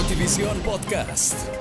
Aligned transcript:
Notivisión 0.00 0.58
Podcast. 0.60 1.59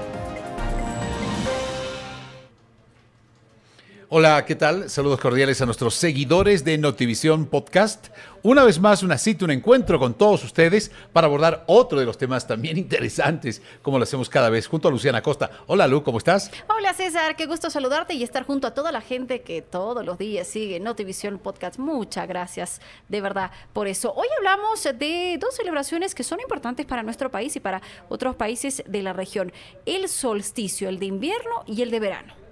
Hola, 4.12 4.44
¿qué 4.44 4.56
tal? 4.56 4.90
Saludos 4.90 5.20
cordiales 5.20 5.62
a 5.62 5.68
nuestros 5.68 5.94
seguidores 5.94 6.66
de 6.66 6.80
Notivisión 6.80 7.46
Podcast. 7.46 8.08
Una 8.42 8.64
vez 8.64 8.80
más, 8.80 9.04
una 9.04 9.20
cita, 9.20 9.46
un 9.46 9.52
encuentro 9.52 10.00
con 10.00 10.16
todos 10.16 10.44
ustedes 10.44 10.90
para 11.14 11.28
abordar 11.28 11.64
otro 11.68 12.00
de 12.00 12.08
los 12.08 12.18
temas 12.18 12.48
también 12.48 12.78
interesantes, 12.80 13.62
como 13.84 14.00
lo 14.00 14.06
hacemos 14.06 14.28
cada 14.28 14.50
vez, 14.50 14.66
junto 14.66 14.88
a 14.88 14.92
Luciana 14.92 15.22
Costa. 15.22 15.52
Hola, 15.68 15.88
Lu, 15.88 16.02
¿cómo 16.02 16.18
estás? 16.18 16.50
Hola, 16.76 16.92
César, 16.96 17.36
qué 17.36 17.46
gusto 17.46 17.70
saludarte 17.70 18.16
y 18.16 18.24
estar 18.24 18.48
junto 18.48 18.66
a 18.66 18.74
toda 18.74 18.92
la 18.92 19.02
gente 19.02 19.44
que 19.44 19.62
todos 19.62 20.04
los 20.04 20.18
días 20.18 20.48
sigue 20.48 20.80
Notivisión 20.80 21.38
Podcast. 21.38 21.78
Muchas 21.78 22.28
gracias, 22.28 22.82
de 23.10 23.22
verdad, 23.22 23.52
por 23.74 23.88
eso. 23.88 24.12
Hoy 24.16 24.28
hablamos 24.40 24.86
de 24.86 25.38
dos 25.40 25.56
celebraciones 25.56 26.16
que 26.16 26.24
son 26.24 26.40
importantes 26.40 26.88
para 26.88 27.04
nuestro 27.04 27.30
país 27.30 27.56
y 27.56 27.60
para 27.60 27.84
otros 28.10 28.36
países 28.36 28.82
de 28.88 29.04
la 29.04 29.14
región. 29.14 29.54
El 29.86 30.10
solsticio, 30.10 30.90
el 30.90 30.98
de 30.98 31.06
invierno 31.06 31.64
y 31.68 31.84
el 31.84 31.92
de 31.92 32.00
verano 32.00 32.49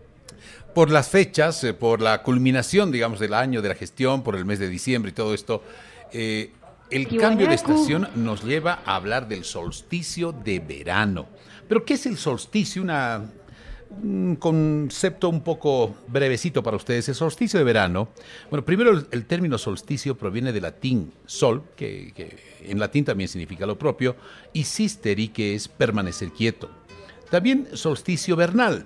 por 0.73 0.91
las 0.91 1.09
fechas, 1.09 1.63
eh, 1.63 1.73
por 1.73 2.01
la 2.01 2.23
culminación, 2.23 2.91
digamos, 2.91 3.19
del 3.19 3.33
año, 3.33 3.61
de 3.61 3.69
la 3.69 3.75
gestión, 3.75 4.23
por 4.23 4.35
el 4.35 4.45
mes 4.45 4.59
de 4.59 4.69
diciembre 4.69 5.11
y 5.11 5.13
todo 5.13 5.33
esto, 5.33 5.63
eh, 6.11 6.51
el 6.89 7.17
cambio 7.17 7.47
de 7.47 7.55
estación 7.55 8.07
nos 8.15 8.43
lleva 8.43 8.79
a 8.85 8.95
hablar 8.95 9.27
del 9.27 9.43
solsticio 9.43 10.31
de 10.31 10.59
verano. 10.59 11.27
Pero, 11.67 11.83
¿qué 11.83 11.95
es 11.95 12.05
el 12.05 12.17
solsticio? 12.17 12.85
un 13.89 14.35
concepto 14.35 15.29
un 15.29 15.41
poco 15.41 15.95
brevecito 16.07 16.61
para 16.61 16.77
ustedes. 16.77 17.07
El 17.09 17.15
solsticio 17.15 17.57
de 17.57 17.65
verano, 17.65 18.09
bueno, 18.49 18.65
primero 18.65 18.91
el, 19.11 19.25
término 19.25 19.57
solsticio 19.57 20.17
proviene 20.17 20.51
del 20.51 20.63
latín 20.63 21.13
sol, 21.25 21.63
que, 21.75 22.11
que, 22.13 22.37
en 22.61 22.79
latín 22.79 23.05
también 23.05 23.27
significa 23.27 23.65
lo 23.65 23.77
propio, 23.77 24.15
y 24.53 24.65
sisteri, 24.65 25.29
que 25.29 25.55
es 25.55 25.67
permanecer 25.67 26.31
quieto. 26.31 26.69
También 27.29 27.67
solsticio 27.73 28.35
vernal, 28.35 28.85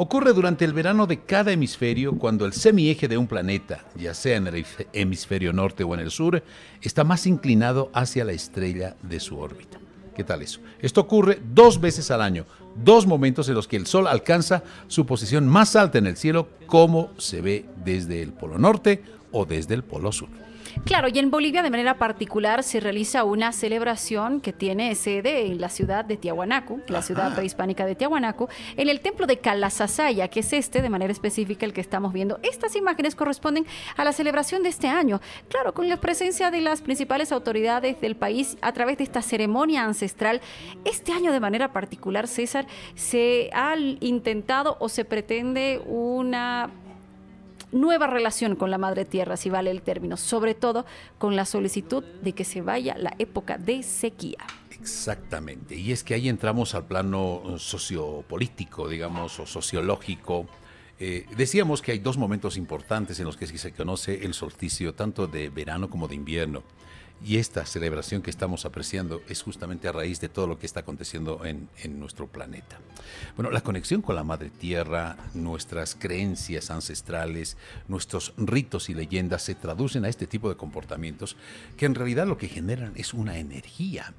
Ocurre 0.00 0.32
durante 0.32 0.64
el 0.64 0.72
verano 0.72 1.08
de 1.08 1.22
cada 1.24 1.50
hemisferio 1.50 2.16
cuando 2.16 2.46
el 2.46 2.52
semieje 2.52 3.08
de 3.08 3.18
un 3.18 3.26
planeta, 3.26 3.84
ya 3.96 4.14
sea 4.14 4.36
en 4.36 4.46
el 4.46 4.64
hemisferio 4.92 5.52
norte 5.52 5.82
o 5.82 5.92
en 5.92 5.98
el 5.98 6.12
sur, 6.12 6.40
está 6.80 7.02
más 7.02 7.26
inclinado 7.26 7.90
hacia 7.92 8.24
la 8.24 8.30
estrella 8.30 8.94
de 9.02 9.18
su 9.18 9.36
órbita. 9.40 9.80
¿Qué 10.14 10.22
tal 10.22 10.42
eso? 10.42 10.60
Esto 10.78 11.00
ocurre 11.00 11.40
dos 11.52 11.80
veces 11.80 12.12
al 12.12 12.22
año, 12.22 12.46
dos 12.84 13.06
momentos 13.06 13.48
en 13.48 13.54
los 13.54 13.68
que 13.68 13.76
el 13.76 13.86
Sol 13.86 14.06
alcanza 14.06 14.62
su 14.86 15.06
posición 15.06 15.46
más 15.46 15.76
alta 15.76 15.98
en 15.98 16.06
el 16.06 16.16
cielo, 16.16 16.48
como 16.66 17.10
se 17.18 17.40
ve 17.40 17.66
desde 17.84 18.22
el 18.22 18.32
Polo 18.32 18.58
Norte 18.58 19.02
o 19.32 19.44
desde 19.44 19.74
el 19.74 19.84
Polo 19.84 20.12
Sur. 20.12 20.28
Claro, 20.84 21.08
y 21.08 21.18
en 21.18 21.30
Bolivia 21.30 21.62
de 21.62 21.70
manera 21.70 21.98
particular 21.98 22.62
se 22.62 22.80
realiza 22.80 23.24
una 23.24 23.52
celebración 23.52 24.40
que 24.40 24.52
tiene 24.52 24.94
sede 24.94 25.46
en 25.46 25.60
la 25.60 25.68
ciudad 25.68 26.04
de 26.04 26.16
Tiahuanacu, 26.16 26.82
la 26.88 27.02
ciudad 27.02 27.34
prehispánica 27.34 27.84
de 27.84 27.94
Tiahuanacu, 27.94 28.48
en 28.76 28.88
el 28.88 29.00
templo 29.00 29.26
de 29.26 29.38
Calasasaya, 29.38 30.28
que 30.28 30.40
es 30.40 30.52
este 30.52 30.80
de 30.80 30.88
manera 30.88 31.12
específica 31.12 31.66
el 31.66 31.72
que 31.72 31.80
estamos 31.80 32.12
viendo. 32.12 32.38
Estas 32.42 32.76
imágenes 32.76 33.14
corresponden 33.14 33.66
a 33.96 34.04
la 34.04 34.12
celebración 34.12 34.62
de 34.62 34.68
este 34.68 34.88
año, 34.88 35.20
claro, 35.48 35.74
con 35.74 35.88
la 35.88 35.98
presencia 35.98 36.50
de 36.50 36.60
las 36.60 36.80
principales 36.80 37.32
autoridades 37.32 38.00
del 38.00 38.16
país 38.16 38.56
a 38.60 38.72
través 38.72 38.98
de 38.98 39.04
esta 39.04 39.22
ceremonia 39.22 39.84
ancestral. 39.84 40.40
Este 40.84 41.12
año 41.12 41.32
de 41.32 41.40
manera 41.40 41.72
particular, 41.72 42.28
César, 42.28 42.66
se 42.94 43.50
ha 43.52 43.76
intentado 43.76 44.76
o 44.80 44.88
se 44.88 45.04
pretende 45.04 45.80
una 45.86 46.70
nueva 47.72 48.06
relación 48.06 48.56
con 48.56 48.70
la 48.70 48.78
madre 48.78 49.04
tierra, 49.04 49.36
si 49.36 49.50
vale 49.50 49.70
el 49.70 49.82
término, 49.82 50.16
sobre 50.16 50.54
todo 50.54 50.86
con 51.18 51.36
la 51.36 51.44
solicitud 51.44 52.04
de 52.22 52.32
que 52.32 52.44
se 52.44 52.62
vaya 52.62 52.96
la 52.96 53.14
época 53.18 53.58
de 53.58 53.82
sequía. 53.82 54.38
Exactamente, 54.80 55.74
y 55.74 55.92
es 55.92 56.04
que 56.04 56.14
ahí 56.14 56.28
entramos 56.28 56.74
al 56.74 56.86
plano 56.86 57.58
sociopolítico, 57.58 58.88
digamos, 58.88 59.38
o 59.40 59.46
sociológico. 59.46 60.46
Eh, 61.00 61.26
decíamos 61.36 61.82
que 61.82 61.92
hay 61.92 61.98
dos 61.98 62.16
momentos 62.16 62.56
importantes 62.56 63.18
en 63.18 63.26
los 63.26 63.36
que 63.36 63.46
se 63.46 63.72
conoce 63.72 64.24
el 64.24 64.34
solsticio, 64.34 64.94
tanto 64.94 65.26
de 65.26 65.48
verano 65.48 65.90
como 65.90 66.08
de 66.08 66.14
invierno. 66.14 66.62
Y 67.24 67.38
esta 67.38 67.66
celebración 67.66 68.22
que 68.22 68.30
estamos 68.30 68.64
apreciando 68.64 69.22
es 69.28 69.42
justamente 69.42 69.88
a 69.88 69.92
raíz 69.92 70.20
de 70.20 70.28
todo 70.28 70.46
lo 70.46 70.58
que 70.58 70.66
está 70.66 70.80
aconteciendo 70.80 71.44
en, 71.44 71.68
nuestro 71.98 72.28
planeta. 72.28 72.78
Bueno, 73.34 73.50
la 73.50 73.60
conexión 73.60 74.02
con 74.02 74.14
la 74.14 74.22
Madre 74.22 74.50
Tierra, 74.50 75.16
nuestras 75.34 75.96
creencias 75.96 76.70
ancestrales, 76.70 77.56
nuestros 77.88 78.34
ritos 78.36 78.88
y 78.88 78.94
leyendas 78.94 79.42
se 79.42 79.56
traducen 79.56 80.04
a 80.04 80.08
este 80.08 80.26
tipo 80.26 80.48
de 80.48 80.56
comportamientos 80.56 81.36
que 81.76 81.86
en 81.86 81.94
realidad 81.94 82.26
lo 82.26 82.38
que 82.38 82.48
generan 82.48 82.92
es 82.96 83.14
una 83.14 83.38
energía 83.38 84.14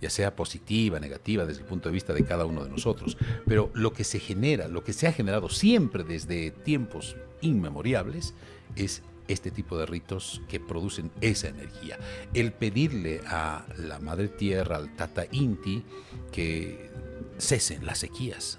ya 0.00 0.10
sea 0.10 0.36
positiva, 0.36 1.00
negativa, 1.00 1.46
desde 1.46 1.62
el 1.62 1.66
punto 1.66 1.88
de 1.88 1.94
vista 1.94 2.12
de 2.12 2.24
cada 2.24 2.44
uno 2.44 2.62
de 2.62 2.68
nosotros. 2.68 3.16
Pero 3.46 3.70
lo 3.72 3.94
que 3.94 4.04
se 4.04 4.20
genera, 4.20 4.68
lo 4.68 4.84
que 4.84 4.92
se 4.92 5.06
ha 5.06 5.12
generado 5.12 5.48
siempre 5.48 6.04
desde 6.04 6.50
tiempos 6.50 7.16
inmemoriales, 7.40 8.34
es 8.76 9.02
este 9.28 9.50
tipo 9.50 9.78
de 9.78 9.86
ritos 9.86 10.42
que 10.48 10.60
producen 10.60 11.10
esa 11.20 11.48
energía. 11.48 11.98
El 12.34 12.52
pedirle 12.52 13.20
a 13.26 13.64
la 13.78 13.98
Madre 13.98 14.28
Tierra, 14.28 14.76
al 14.76 14.94
Tata 14.96 15.26
Inti, 15.30 15.84
que 16.32 16.90
cesen 17.38 17.86
las 17.86 17.98
sequías, 17.98 18.58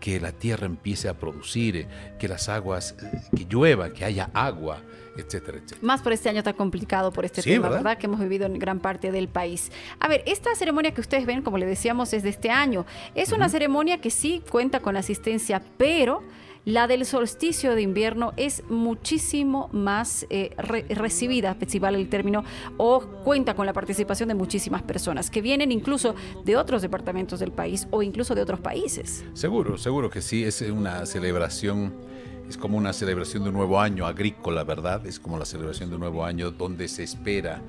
que 0.00 0.20
la 0.20 0.32
tierra 0.32 0.66
empiece 0.66 1.08
a 1.08 1.18
producir, 1.18 1.88
que 2.18 2.28
las 2.28 2.48
aguas, 2.48 2.94
que 3.36 3.44
llueva, 3.44 3.92
que 3.92 4.04
haya 4.04 4.30
agua, 4.34 4.82
etcétera, 5.20 5.58
etcétera. 5.58 5.80
Más 5.82 6.02
por 6.02 6.12
este 6.12 6.28
año 6.28 6.42
tan 6.42 6.54
complicado 6.54 7.12
por 7.12 7.24
este 7.24 7.42
tema, 7.42 7.68
¿verdad? 7.68 7.98
Que 7.98 8.06
hemos 8.06 8.20
vivido 8.20 8.46
en 8.46 8.58
gran 8.58 8.80
parte 8.80 9.12
del 9.12 9.28
país. 9.28 9.70
A 10.00 10.08
ver, 10.08 10.22
esta 10.26 10.54
ceremonia 10.54 10.92
que 10.92 11.00
ustedes 11.00 11.26
ven, 11.26 11.42
como 11.42 11.58
le 11.58 11.66
decíamos, 11.66 12.12
es 12.12 12.22
de 12.22 12.30
este 12.30 12.50
año. 12.50 12.86
Es 13.14 13.32
una 13.32 13.48
ceremonia 13.48 14.00
que 14.00 14.10
sí 14.10 14.42
cuenta 14.50 14.80
con 14.80 14.96
asistencia, 14.96 15.62
pero 15.76 16.22
la 16.64 16.86
del 16.86 17.06
solsticio 17.06 17.74
de 17.74 17.80
invierno 17.80 18.34
es 18.36 18.62
muchísimo 18.68 19.70
más 19.72 20.26
eh, 20.28 20.50
recibida, 20.58 21.56
si 21.66 21.78
vale 21.78 21.98
el 21.98 22.10
término, 22.10 22.44
o 22.76 23.00
cuenta 23.24 23.54
con 23.54 23.64
la 23.64 23.72
participación 23.72 24.28
de 24.28 24.34
muchísimas 24.34 24.82
personas 24.82 25.30
que 25.30 25.40
vienen 25.40 25.72
incluso 25.72 26.14
de 26.44 26.56
otros 26.56 26.82
departamentos 26.82 27.40
del 27.40 27.52
país 27.52 27.88
o 27.90 28.02
incluso 28.02 28.34
de 28.34 28.42
otros 28.42 28.60
países. 28.60 29.24
Seguro, 29.32 29.78
seguro 29.78 30.10
que 30.10 30.20
sí, 30.20 30.44
es 30.44 30.60
una 30.60 31.06
celebración 31.06 31.94
es 32.48 32.56
como 32.56 32.78
una 32.78 32.92
celebración 32.92 33.42
de 33.42 33.50
un 33.50 33.56
nuevo 33.56 33.80
año 33.80 34.06
agrícola, 34.06 34.64
¿verdad? 34.64 35.06
Es 35.06 35.20
como 35.20 35.38
la 35.38 35.44
celebración 35.44 35.90
de 35.90 35.96
un 35.96 36.00
nuevo 36.00 36.24
año 36.24 36.50
donde 36.50 36.88
se 36.88 37.02
espera 37.02 37.60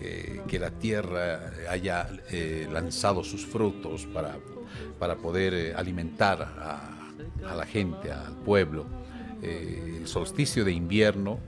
eh, 0.00 0.42
que 0.48 0.58
la 0.58 0.70
tierra 0.70 1.52
haya 1.70 2.08
eh, 2.30 2.68
lanzado 2.72 3.22
sus 3.22 3.46
frutos 3.46 4.06
para, 4.06 4.36
para 4.98 5.16
poder 5.16 5.76
alimentar 5.76 6.42
a, 6.42 6.90
la 7.54 7.66
gente, 7.66 8.10
al 8.10 8.36
pueblo. 8.38 8.86
Eh, 9.42 9.98
el 10.00 10.08
solsticio 10.08 10.64
de 10.64 10.72
invierno 10.72 11.38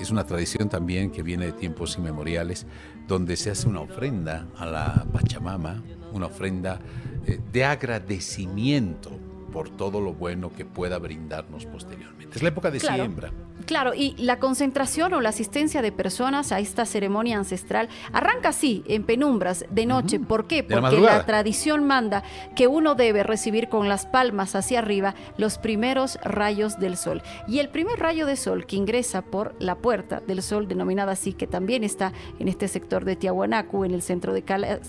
es 0.00 0.10
una 0.10 0.24
tradición 0.24 0.68
también 0.68 1.10
que 1.10 1.22
viene 1.22 1.46
de 1.46 1.52
tiempos 1.52 1.96
inmemoriales, 1.96 2.66
donde 3.06 3.36
se 3.36 3.50
hace 3.50 3.68
una 3.68 3.80
ofrenda 3.80 4.46
a 4.56 4.66
la 4.66 5.06
Pachamama, 5.12 5.82
una 6.12 6.26
ofrenda 6.26 6.78
eh, 7.26 7.40
de 7.52 7.64
agradecimiento 7.64 9.10
por 9.52 9.70
todo 9.70 10.00
lo 10.00 10.12
bueno 10.12 10.52
que 10.52 10.64
pueda 10.64 10.98
brindarnos 10.98 11.66
posteriormente. 11.66 12.36
Es 12.36 12.42
la 12.42 12.48
época 12.50 12.70
de 12.70 12.80
siembra. 12.80 13.32
Claro, 13.66 13.92
y 13.92 14.14
la 14.16 14.38
concentración 14.38 15.12
o 15.12 15.20
la 15.20 15.28
asistencia 15.28 15.82
de 15.82 15.92
personas 15.92 16.52
a 16.52 16.58
esta 16.58 16.86
ceremonia 16.86 17.36
ancestral 17.36 17.88
arranca 18.12 18.50
así, 18.50 18.82
en 18.86 19.04
penumbras, 19.04 19.66
de 19.68 19.84
noche. 19.84 20.18
¿Por 20.20 20.46
qué? 20.46 20.62
Porque 20.62 20.98
la, 21.00 21.26
tradición 21.26 21.84
manda 21.84 22.22
que 22.56 22.66
uno 22.66 22.94
debe 22.94 23.24
recibir 23.24 23.68
con 23.68 23.88
las 23.88 24.06
palmas 24.06 24.54
hacia 24.54 24.78
arriba 24.78 25.14
los 25.36 25.58
primeros 25.58 26.18
rayos 26.22 26.78
del 26.78 26.96
sol. 26.96 27.22
Y 27.46 27.58
el 27.58 27.68
primer 27.68 27.98
rayo 27.98 28.24
de 28.24 28.36
sol 28.36 28.64
que 28.64 28.76
ingresa 28.76 29.22
por 29.22 29.54
la 29.58 29.74
puerta 29.74 30.22
del 30.26 30.42
sol, 30.42 30.66
denominada 30.66 31.12
así, 31.12 31.34
que 31.34 31.46
también 31.46 31.84
está 31.84 32.12
en 32.38 32.48
este 32.48 32.68
sector 32.68 33.04
de 33.04 33.16
Tiahuanacu, 33.16 33.84
en 33.84 33.92
el 33.92 34.00
centro 34.00 34.32
de 34.32 34.44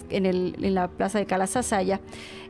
en, 0.09 0.25
el, 0.25 0.55
en 0.61 0.73
la 0.73 0.87
plaza 0.87 1.19
de 1.19 1.25
Calasasaya, 1.25 1.99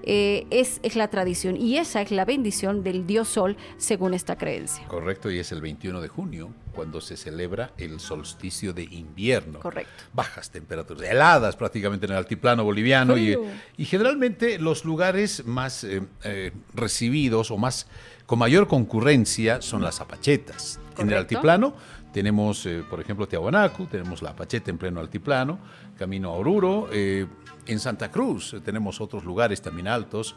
eh, 0.04 0.45
es, 0.51 0.80
es 0.84 0.95
la 0.95 1.07
tradición. 1.10 1.57
Y 1.57 1.78
esa 1.78 1.99
es 2.01 2.12
la 2.12 2.25
bendición 2.25 2.84
del 2.84 3.06
dios 3.06 3.28
sol, 3.28 3.57
según 3.78 4.13
esta 4.13 4.38
creencia. 4.38 4.88
Correcto, 4.88 5.30
y 5.31 5.40
es 5.40 5.51
el 5.51 5.62
21 5.62 6.01
de 6.01 6.07
junio 6.07 6.54
cuando 6.74 7.01
se 7.01 7.18
celebra 7.18 7.72
el 7.78 8.00
solsticio 8.00 8.74
de 8.74 8.84
invierno. 8.84 9.60
Correcto. 9.60 9.92
Bajas 10.13 10.50
temperaturas, 10.50 11.10
heladas 11.10 11.56
prácticamente 11.56 12.06
en 12.06 12.13
el 12.13 12.18
altiplano 12.18 12.63
boliviano 12.63 13.18
y, 13.18 13.38
y, 13.78 13.86
generalmente 13.86 14.60
los 14.60 14.86
lugares 14.86 15.46
más 15.46 15.84
eh, 15.84 16.01
eh, 16.24 16.51
recibidos 16.74 17.51
o 17.51 17.57
más 17.57 17.88
con 18.25 18.40
mayor 18.40 18.68
concurrencia 18.68 19.62
son 19.62 19.81
las 19.81 20.00
apachetas. 20.01 20.80
En 20.98 21.10
el 21.10 21.18
altiplano 21.18 21.74
tenemos, 22.13 22.66
eh, 22.66 22.84
por 22.90 23.00
ejemplo, 23.00 23.28
Tiahuanacu, 23.28 23.88
tenemos 23.88 24.22
la 24.22 24.31
apacheta 24.31 24.69
en 24.69 24.78
pleno 24.78 25.00
altiplano, 25.00 25.60
camino 25.98 26.30
a 26.30 26.34
Oruro. 26.34 26.90
en 26.92 27.80
Santa 27.80 28.10
Cruz 28.12 28.56
tenemos 28.63 29.01
otros 29.01 29.24
lugares 29.25 29.62
también 29.62 29.88
altos 29.88 30.36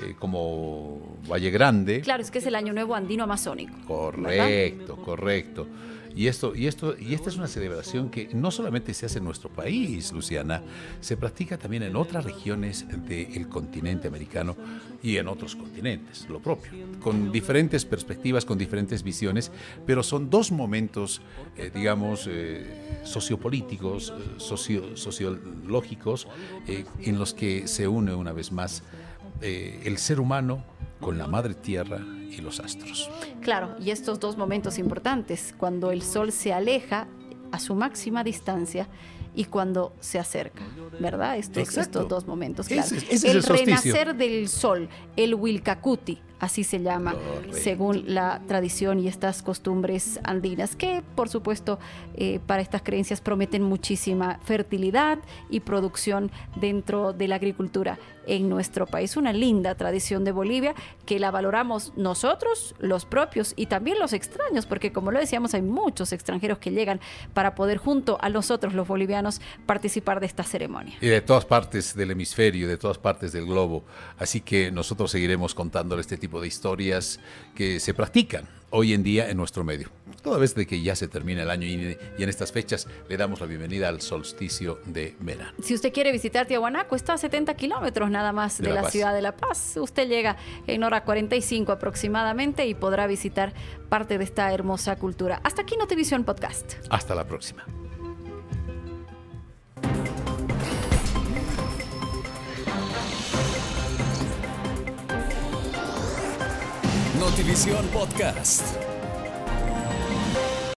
eh, 0.00 0.14
como 0.18 1.18
Valle 1.28 1.50
Grande. 1.50 2.00
Claro, 2.00 2.22
es 2.22 2.30
que 2.30 2.38
es 2.38 2.46
el 2.46 2.54
Año 2.54 2.72
Nuevo 2.72 2.94
Andino 2.94 3.24
Amazónico. 3.24 3.74
Correcto, 3.86 4.96
correcto. 4.96 5.66
Y 6.14 6.26
esto, 6.26 6.54
y 6.54 6.66
esto, 6.66 6.96
y 6.98 7.14
esta 7.14 7.28
es 7.28 7.36
una 7.36 7.46
celebración 7.46 8.10
que 8.10 8.28
no 8.32 8.50
solamente 8.50 8.92
se 8.94 9.06
hace 9.06 9.18
en 9.18 9.24
nuestro 9.24 9.50
país, 9.50 10.12
Luciana, 10.12 10.62
se 11.00 11.16
practica 11.16 11.58
también 11.58 11.84
en 11.84 11.94
otras 11.96 12.24
regiones 12.24 12.86
del 13.06 13.48
continente 13.48 14.08
americano 14.08 14.56
y 15.02 15.16
en 15.16 15.28
otros 15.28 15.54
continentes, 15.54 16.28
lo 16.28 16.40
propio, 16.40 16.72
con 17.00 17.30
diferentes 17.30 17.84
perspectivas, 17.84 18.44
con 18.44 18.58
diferentes 18.58 19.02
visiones, 19.02 19.52
pero 19.86 20.02
son 20.02 20.28
dos 20.28 20.50
momentos, 20.50 21.20
eh, 21.56 21.70
digamos, 21.72 22.26
eh, 22.28 23.00
sociopolíticos, 23.04 24.12
socio, 24.38 24.96
sociológicos, 24.96 26.26
en 26.66 27.18
los 27.18 27.32
que 27.32 27.68
se 27.68 27.86
une 27.86 28.12
una 28.14 28.32
vez 28.32 28.50
más 28.50 28.82
el 29.40 29.98
ser 29.98 30.20
humano 30.20 30.64
con 31.00 31.18
la 31.18 31.26
madre 31.26 31.54
tierra 31.54 32.00
y 32.30 32.40
los 32.40 32.60
astros. 32.60 33.10
Claro, 33.40 33.76
y 33.80 33.90
estos 33.90 34.20
dos 34.20 34.36
momentos 34.36 34.78
importantes, 34.78 35.54
cuando 35.56 35.90
el 35.90 36.02
sol 36.02 36.32
se 36.32 36.52
aleja 36.52 37.08
a 37.52 37.58
su 37.58 37.74
máxima 37.74 38.24
distancia 38.24 38.88
y 39.34 39.44
cuando 39.44 39.94
se 40.00 40.18
acerca, 40.18 40.64
¿verdad? 41.00 41.38
Estos, 41.38 41.76
estos 41.76 42.08
dos 42.08 42.26
momentos, 42.26 42.66
claro. 42.66 42.88
el, 43.10 43.42
renacer 43.42 44.16
del 44.16 44.48
sol, 44.48 44.88
el 45.16 45.34
Wilcacuti, 45.34 46.20
así 46.40 46.64
se 46.64 46.80
llama, 46.80 47.14
según 47.50 48.04
la 48.06 48.40
tradición 48.46 49.00
y 49.00 49.08
estas 49.08 49.42
costumbres 49.42 50.20
andinas, 50.24 50.76
que 50.76 51.02
por 51.14 51.28
supuesto 51.28 51.78
eh, 52.14 52.40
para 52.46 52.62
estas 52.62 52.82
creencias 52.82 53.20
prometen 53.20 53.62
muchísima 53.62 54.38
fertilidad 54.44 55.18
y 55.50 55.60
producción 55.60 56.30
dentro 56.56 57.12
de 57.12 57.28
la 57.28 57.36
agricultura 57.36 57.98
en 58.28 58.48
nuestro 58.48 58.86
país. 58.86 59.16
Una 59.16 59.32
linda 59.32 59.74
tradición 59.74 60.24
de 60.24 60.32
Bolivia 60.32 60.74
que 61.06 61.18
la 61.18 61.30
valoramos 61.30 61.92
nosotros, 61.96 62.74
los 62.78 63.06
propios 63.06 63.54
y 63.56 63.66
también 63.66 63.98
los 63.98 64.12
extraños, 64.12 64.66
porque 64.66 64.92
como 64.92 65.10
lo 65.10 65.18
decíamos, 65.18 65.54
hay 65.54 65.62
muchos 65.62 66.12
extranjeros 66.12 66.58
que 66.58 66.70
llegan 66.70 67.00
para 67.34 67.54
poder 67.54 67.78
junto 67.78 68.18
a 68.20 68.28
nosotros, 68.28 68.74
los 68.74 68.86
bolivianos, 68.86 69.40
participar 69.66 70.20
de 70.20 70.26
esta 70.26 70.44
ceremonia. 70.44 70.96
Y 71.00 71.08
de 71.08 71.20
todas 71.22 71.44
partes 71.46 71.96
del 71.96 72.10
hemisferio, 72.10 72.68
de 72.68 72.76
todas 72.76 72.98
partes 72.98 73.32
del 73.32 73.46
globo. 73.46 73.84
Así 74.18 74.40
que 74.40 74.70
nosotros 74.70 75.10
seguiremos 75.10 75.54
contándole 75.54 76.02
este 76.02 76.18
tipo 76.18 76.27
de 76.28 76.46
historias 76.46 77.20
que 77.54 77.80
se 77.80 77.94
practican 77.94 78.46
hoy 78.70 78.92
en 78.92 79.02
día 79.02 79.30
en 79.30 79.36
nuestro 79.36 79.64
medio. 79.64 79.88
Toda 80.22 80.38
vez 80.38 80.54
de 80.54 80.66
que 80.66 80.82
ya 80.82 80.94
se 80.94 81.08
termina 81.08 81.42
el 81.42 81.50
año 81.50 81.66
y, 81.66 81.96
en 82.18 82.28
estas 82.28 82.52
fechas 82.52 82.86
le 83.08 83.16
damos 83.16 83.40
la 83.40 83.46
bienvenida 83.46 83.88
al 83.88 84.00
solsticio 84.00 84.80
de 84.84 85.14
verano. 85.20 85.52
Si 85.62 85.74
usted 85.74 85.92
quiere 85.92 86.12
visitar 86.12 86.46
Tiahuanaco, 86.46 86.96
está 86.96 87.14
a 87.14 87.18
70 87.18 87.54
kilómetros 87.54 88.10
nada 88.10 88.32
más 88.32 88.58
de, 88.58 88.70
la, 88.70 88.90
ciudad 88.90 89.14
de 89.14 89.22
La 89.22 89.36
Paz. 89.36 89.76
Usted 89.76 90.08
llega 90.08 90.36
en 90.66 90.84
hora 90.84 91.04
45 91.04 91.72
aproximadamente 91.72 92.66
y 92.66 92.74
podrá 92.74 93.06
visitar 93.06 93.54
parte 93.88 94.18
de 94.18 94.24
esta 94.24 94.52
hermosa 94.52 94.96
cultura. 94.96 95.40
Hasta 95.44 95.62
aquí 95.62 95.76
Notivisión 95.76 96.24
Podcast. 96.24 96.74
Hasta 96.90 97.14
la 97.14 97.26
próxima. 97.26 97.64
Notivisión 107.48 107.86
Podcast. 107.94 108.87